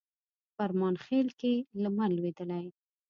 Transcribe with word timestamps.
فرمانخیل 0.55 1.27
کښي 1.39 1.53
لمر 1.81 2.09
لوېدلی 2.17 2.65